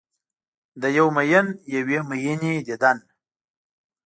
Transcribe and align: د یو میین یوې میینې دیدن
د 0.81 0.83
یو 0.97 1.07
میین 1.15 1.47
یوې 1.75 1.99
میینې 2.09 2.53
دیدن 2.67 2.97